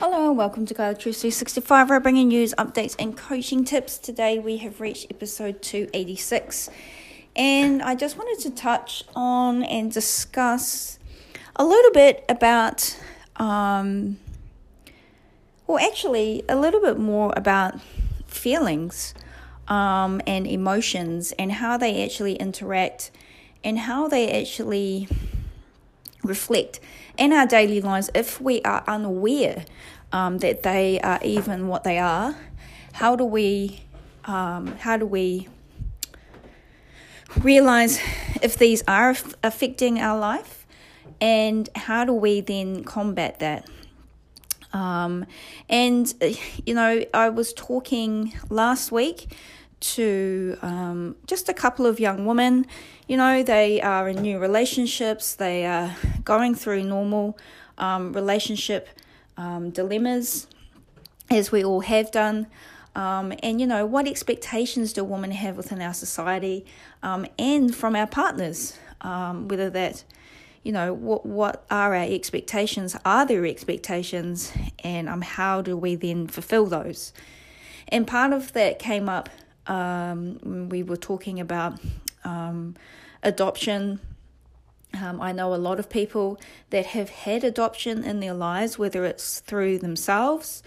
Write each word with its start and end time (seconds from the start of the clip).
Hello 0.00 0.30
and 0.30 0.38
welcome 0.38 0.64
to 0.64 0.72
Guide 0.72 0.98
Truth 0.98 1.16
365. 1.16 1.90
We're 1.90 2.00
bringing 2.00 2.28
news, 2.28 2.54
updates, 2.56 2.96
and 2.98 3.14
coaching 3.14 3.66
tips. 3.66 3.98
Today 3.98 4.38
we 4.38 4.56
have 4.56 4.80
reached 4.80 5.08
episode 5.10 5.60
286, 5.60 6.70
and 7.36 7.82
I 7.82 7.94
just 7.96 8.16
wanted 8.16 8.42
to 8.44 8.50
touch 8.50 9.04
on 9.14 9.62
and 9.62 9.92
discuss 9.92 10.98
a 11.54 11.66
little 11.66 11.90
bit 11.90 12.24
about, 12.30 12.98
um, 13.36 14.16
well, 15.66 15.78
actually, 15.86 16.44
a 16.48 16.56
little 16.56 16.80
bit 16.80 16.98
more 16.98 17.34
about 17.36 17.78
feelings 18.26 19.12
um, 19.68 20.22
and 20.26 20.46
emotions 20.46 21.32
and 21.38 21.52
how 21.52 21.76
they 21.76 22.02
actually 22.02 22.36
interact 22.36 23.10
and 23.62 23.80
how 23.80 24.08
they 24.08 24.30
actually 24.30 25.08
reflect 26.22 26.80
in 27.16 27.32
our 27.32 27.46
daily 27.46 27.80
lives 27.80 28.10
if 28.14 28.40
we 28.40 28.62
are 28.62 28.84
unaware 28.86 29.64
um, 30.12 30.38
that 30.38 30.62
they 30.62 31.00
are 31.00 31.20
even 31.22 31.68
what 31.68 31.84
they 31.84 31.98
are. 31.98 32.36
How 32.92 33.16
do 33.16 33.24
we 33.24 33.82
um, 34.24 34.76
how 34.78 34.96
do 34.96 35.06
we 35.06 35.48
realize 37.38 38.00
if 38.42 38.56
these 38.56 38.82
are 38.86 39.16
affecting 39.42 40.00
our 40.00 40.18
life? 40.18 40.66
And 41.20 41.68
how 41.74 42.04
do 42.04 42.14
we 42.14 42.40
then 42.40 42.84
combat 42.84 43.38
that? 43.40 43.68
Um, 44.72 45.26
and 45.68 46.14
you 46.64 46.74
know 46.74 47.04
i 47.12 47.28
was 47.28 47.52
talking 47.52 48.32
last 48.50 48.92
week 48.92 49.34
to 49.80 50.56
um, 50.62 51.16
just 51.26 51.48
a 51.48 51.54
couple 51.54 51.86
of 51.86 51.98
young 51.98 52.26
women. 52.26 52.66
You 53.08 53.16
know, 53.16 53.42
they 53.42 53.80
are 53.80 54.08
in 54.08 54.22
new 54.22 54.38
relationships, 54.38 55.34
they 55.34 55.66
are 55.66 55.96
going 56.22 56.54
through 56.54 56.84
normal 56.84 57.38
um, 57.78 58.12
relationship 58.12 58.88
um, 59.40 59.70
dilemmas, 59.70 60.46
as 61.30 61.50
we 61.50 61.64
all 61.64 61.80
have 61.80 62.10
done. 62.10 62.46
Um, 62.94 63.32
and 63.42 63.60
you 63.60 63.66
know, 63.66 63.86
what 63.86 64.06
expectations 64.06 64.92
do 64.92 65.04
women 65.04 65.30
have 65.30 65.56
within 65.56 65.80
our 65.80 65.94
society 65.94 66.66
um, 67.02 67.26
and 67.38 67.74
from 67.74 67.96
our 67.96 68.06
partners? 68.06 68.76
Um, 69.00 69.48
whether 69.48 69.70
that, 69.70 70.04
you 70.62 70.72
know, 70.72 70.92
what 70.92 71.24
what 71.24 71.64
are 71.70 71.94
our 71.94 72.04
expectations? 72.04 72.96
Are 73.04 73.24
there 73.24 73.46
expectations? 73.46 74.52
And 74.84 75.08
um, 75.08 75.22
how 75.22 75.62
do 75.62 75.76
we 75.76 75.94
then 75.94 76.26
fulfill 76.26 76.66
those? 76.66 77.12
And 77.88 78.06
part 78.06 78.32
of 78.32 78.52
that 78.52 78.78
came 78.78 79.08
up 79.08 79.30
um, 79.66 80.68
we 80.68 80.82
were 80.82 80.96
talking 80.96 81.40
about 81.40 81.78
um, 82.24 82.74
adoption. 83.22 84.00
Um, 84.94 85.20
I 85.20 85.32
know 85.32 85.54
a 85.54 85.56
lot 85.56 85.78
of 85.78 85.88
people 85.88 86.40
that 86.70 86.86
have 86.86 87.10
had 87.10 87.44
adoption 87.44 88.04
in 88.04 88.20
their 88.20 88.34
lives, 88.34 88.78
whether 88.78 89.04
it's 89.04 89.40
through 89.40 89.78
themselves, 89.78 90.62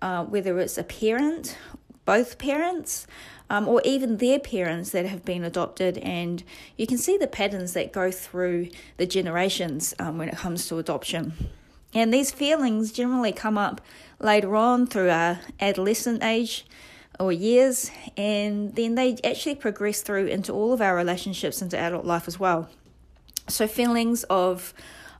uh, 0.00 0.24
whether 0.24 0.58
it's 0.58 0.78
a 0.78 0.84
parent, 0.84 1.56
both 2.04 2.38
parents, 2.38 3.06
um, 3.50 3.68
or 3.68 3.80
even 3.84 4.16
their 4.16 4.38
parents 4.38 4.90
that 4.90 5.06
have 5.06 5.24
been 5.24 5.44
adopted. 5.44 5.98
And 5.98 6.42
you 6.76 6.86
can 6.86 6.98
see 6.98 7.16
the 7.16 7.26
patterns 7.26 7.74
that 7.74 7.92
go 7.92 8.10
through 8.10 8.68
the 8.96 9.06
generations 9.06 9.94
um, 9.98 10.18
when 10.18 10.28
it 10.28 10.36
comes 10.36 10.66
to 10.68 10.78
adoption. 10.78 11.34
And 11.94 12.12
these 12.12 12.30
feelings 12.30 12.92
generally 12.92 13.32
come 13.32 13.56
up 13.56 13.80
later 14.20 14.56
on 14.56 14.86
through 14.86 15.10
our 15.10 15.40
adolescent 15.60 16.22
age 16.22 16.66
or 17.18 17.32
years, 17.32 17.90
and 18.16 18.74
then 18.74 18.94
they 18.94 19.16
actually 19.24 19.54
progress 19.54 20.02
through 20.02 20.26
into 20.26 20.52
all 20.52 20.74
of 20.74 20.82
our 20.82 20.94
relationships 20.94 21.62
into 21.62 21.78
adult 21.78 22.04
life 22.04 22.28
as 22.28 22.38
well. 22.38 22.68
So, 23.48 23.66
feelings 23.66 24.24
of 24.24 24.74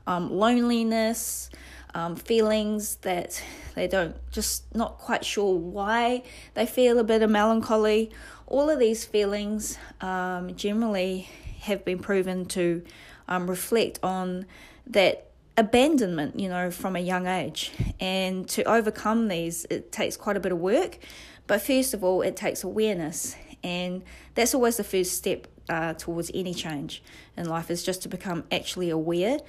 um, 0.05 0.31
loneliness, 0.31 1.49
um, 1.93 2.15
feelings 2.15 2.97
that 2.97 3.41
they 3.75 3.87
don't 3.87 4.15
just 4.31 4.73
not 4.75 4.97
quite 4.97 5.23
sure 5.23 5.55
why 5.55 6.23
they 6.53 6.65
feel 6.65 6.99
a 6.99 7.03
bit 7.03 7.21
of 7.21 7.29
melancholy. 7.29 8.11
All 8.45 8.69
of 8.69 8.79
these 8.79 9.05
feelings 9.05 9.77
um, 10.01 10.55
generally 10.55 11.29
have 11.61 11.85
been 11.85 11.99
proven 11.99 12.45
to 12.47 12.83
um, 13.27 13.49
reflect 13.49 13.99
on 14.03 14.45
that 14.87 15.31
abandonment, 15.57 16.39
you 16.39 16.49
know, 16.49 16.69
from 16.69 16.95
a 16.95 16.99
young 16.99 17.27
age. 17.27 17.71
And 17.99 18.47
to 18.49 18.63
overcome 18.63 19.27
these, 19.27 19.65
it 19.69 19.91
takes 19.91 20.15
quite 20.15 20.37
a 20.37 20.39
bit 20.39 20.51
of 20.51 20.59
work. 20.59 20.99
But 21.47 21.61
first 21.61 21.93
of 21.93 22.03
all, 22.03 22.21
it 22.21 22.35
takes 22.35 22.63
awareness, 22.63 23.35
and 23.63 24.03
that's 24.35 24.53
always 24.53 24.77
the 24.77 24.83
first 24.83 25.13
step 25.13 25.47
uh, 25.69 25.93
towards 25.93 26.31
any 26.33 26.53
change 26.53 27.03
in 27.35 27.47
life 27.47 27.69
is 27.69 27.83
just 27.83 28.01
to 28.03 28.09
become 28.09 28.43
actually 28.51 28.89
aware 28.89 29.39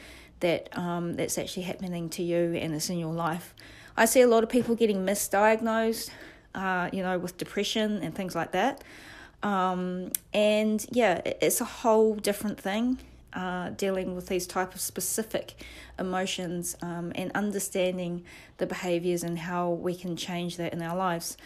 that 0.40 0.76
um, 0.76 1.14
that's 1.16 1.38
actually 1.38 1.64
happening 1.64 2.08
to 2.10 2.22
you 2.22 2.54
and 2.54 2.74
it's 2.74 2.90
in 2.90 2.98
your 2.98 3.12
life. 3.12 3.54
I 3.96 4.04
see 4.04 4.20
a 4.20 4.28
lot 4.28 4.42
of 4.42 4.48
people 4.48 4.74
getting 4.74 5.04
misdiagnosed, 5.04 6.10
uh, 6.54 6.88
you 6.92 7.02
know, 7.02 7.18
with 7.18 7.36
depression 7.36 8.02
and 8.02 8.14
things 8.14 8.34
like 8.34 8.52
that. 8.52 8.82
Um, 9.42 10.12
and 10.32 10.84
yeah, 10.90 11.20
it's 11.24 11.60
a 11.60 11.64
whole 11.64 12.14
different 12.14 12.60
thing. 12.60 12.98
Uh, 13.34 13.68
dealing 13.70 14.16
with 14.16 14.28
these 14.28 14.46
type 14.46 14.74
of 14.74 14.80
specific 14.80 15.54
emotions 15.98 16.74
um, 16.80 17.12
and 17.14 17.30
understanding 17.34 18.24
the 18.56 18.66
behaviors 18.66 19.22
and 19.22 19.38
how 19.38 19.68
we 19.68 19.94
can 19.94 20.16
change 20.16 20.56
that 20.56 20.72
in 20.72 20.80
our 20.80 20.96
lives. 20.96 21.36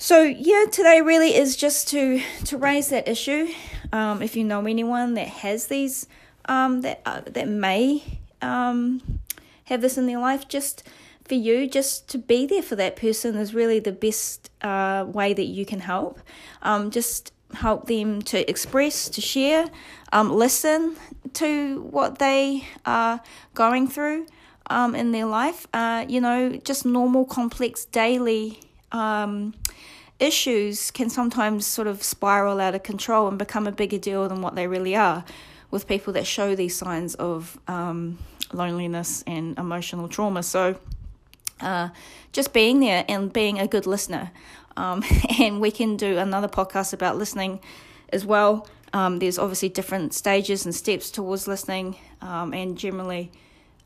So 0.00 0.22
yeah, 0.22 0.66
today 0.70 1.00
really 1.00 1.34
is 1.34 1.56
just 1.56 1.88
to 1.88 2.22
to 2.44 2.56
raise 2.56 2.88
that 2.90 3.08
issue. 3.08 3.48
Um, 3.92 4.22
if 4.22 4.36
you 4.36 4.44
know 4.44 4.64
anyone 4.64 5.14
that 5.14 5.26
has 5.26 5.66
these, 5.66 6.06
um, 6.44 6.82
that 6.82 7.02
uh, 7.04 7.22
that 7.26 7.48
may 7.48 8.20
um, 8.40 9.18
have 9.64 9.80
this 9.80 9.98
in 9.98 10.06
their 10.06 10.20
life, 10.20 10.46
just 10.46 10.84
for 11.24 11.34
you, 11.34 11.66
just 11.66 12.08
to 12.10 12.18
be 12.18 12.46
there 12.46 12.62
for 12.62 12.76
that 12.76 12.94
person 12.94 13.34
is 13.34 13.54
really 13.54 13.80
the 13.80 13.90
best 13.90 14.52
uh, 14.62 15.04
way 15.08 15.34
that 15.34 15.46
you 15.46 15.66
can 15.66 15.80
help. 15.80 16.20
Um, 16.62 16.92
just 16.92 17.32
help 17.54 17.88
them 17.88 18.22
to 18.22 18.48
express, 18.48 19.08
to 19.08 19.20
share, 19.20 19.66
um, 20.12 20.30
listen 20.30 20.94
to 21.32 21.82
what 21.82 22.20
they 22.20 22.68
are 22.86 23.20
going 23.54 23.88
through 23.88 24.26
um, 24.70 24.94
in 24.94 25.10
their 25.10 25.26
life. 25.26 25.66
Uh, 25.74 26.06
you 26.08 26.20
know, 26.20 26.56
just 26.58 26.86
normal, 26.86 27.24
complex, 27.24 27.84
daily 27.84 28.60
um, 28.92 29.54
issues 30.18 30.90
can 30.90 31.10
sometimes 31.10 31.66
sort 31.66 31.86
of 31.86 32.02
spiral 32.02 32.60
out 32.60 32.74
of 32.74 32.82
control 32.82 33.28
and 33.28 33.38
become 33.38 33.66
a 33.66 33.72
bigger 33.72 33.98
deal 33.98 34.28
than 34.28 34.42
what 34.42 34.54
they 34.54 34.66
really 34.66 34.96
are 34.96 35.24
with 35.70 35.86
people 35.86 36.12
that 36.14 36.26
show 36.26 36.54
these 36.54 36.74
signs 36.74 37.14
of 37.16 37.58
um, 37.68 38.18
loneliness 38.52 39.22
and 39.26 39.58
emotional 39.58 40.08
trauma. 40.08 40.42
So, 40.42 40.76
uh, 41.60 41.90
just 42.32 42.52
being 42.52 42.80
there 42.80 43.04
and 43.08 43.32
being 43.32 43.58
a 43.58 43.66
good 43.66 43.86
listener. 43.86 44.30
Um, 44.76 45.02
and 45.40 45.60
we 45.60 45.70
can 45.70 45.96
do 45.96 46.18
another 46.18 46.48
podcast 46.48 46.92
about 46.92 47.16
listening 47.16 47.60
as 48.10 48.24
well. 48.24 48.66
Um, 48.92 49.18
there's 49.18 49.38
obviously 49.38 49.68
different 49.68 50.14
stages 50.14 50.64
and 50.64 50.74
steps 50.74 51.10
towards 51.10 51.46
listening, 51.46 51.96
um, 52.22 52.54
and 52.54 52.78
generally, 52.78 53.30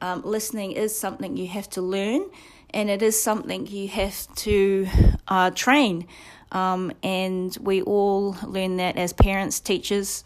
um, 0.01 0.23
listening 0.23 0.73
is 0.73 0.97
something 0.97 1.37
you 1.37 1.49
have 1.49 1.69
to 1.71 1.83
learn 1.83 2.31
and 2.75 2.91
it 2.91 3.03
is 3.03 3.21
something 3.21 3.66
you 3.66 3.88
have 3.88 4.34
to 4.37 4.88
uh, 5.28 5.50
train. 5.50 6.06
Um, 6.53 6.93
and 7.03 7.56
we 7.60 7.83
all 7.83 8.37
learn 8.47 8.77
that 8.77 8.97
as 8.97 9.12
parents, 9.12 9.60
teachers, 9.60 10.25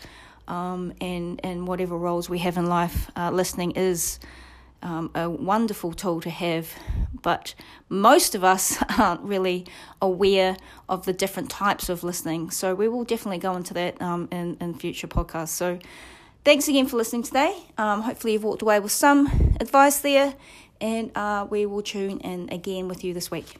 um, 0.48 0.92
and 1.00 1.40
and 1.44 1.66
whatever 1.66 1.96
roles 1.96 2.28
we 2.28 2.38
have 2.38 2.56
in 2.56 2.66
life. 2.66 3.10
Uh, 3.16 3.30
listening 3.30 3.72
is 3.72 4.18
um, 4.82 5.10
a 5.14 5.28
wonderful 5.28 5.92
tool 5.92 6.20
to 6.20 6.30
have, 6.30 6.72
but 7.22 7.54
most 7.88 8.34
of 8.34 8.44
us 8.44 8.78
aren't 8.98 9.22
really 9.22 9.66
aware 10.02 10.56
of 10.88 11.04
the 11.04 11.12
different 11.12 11.50
types 11.50 11.88
of 11.88 12.04
listening. 12.04 12.50
So 12.50 12.74
we 12.74 12.88
will 12.88 13.04
definitely 13.04 13.38
go 13.38 13.56
into 13.56 13.74
that 13.74 14.00
um, 14.02 14.28
in 14.30 14.56
in 14.60 14.74
future 14.74 15.08
podcasts. 15.08 15.48
So. 15.48 15.78
Thanks 16.44 16.68
again 16.68 16.86
for 16.86 16.96
listening 16.96 17.24
today. 17.24 17.58
Um, 17.76 18.02
hopefully, 18.02 18.34
you've 18.34 18.44
walked 18.44 18.62
away 18.62 18.78
with 18.78 18.92
some 18.92 19.26
advice 19.58 19.98
there, 19.98 20.36
and 20.80 21.10
uh, 21.16 21.46
we 21.48 21.66
will 21.66 21.82
tune 21.82 22.20
in 22.20 22.48
again 22.50 22.88
with 22.88 23.04
you 23.04 23.14
this 23.14 23.30
week. 23.30 23.58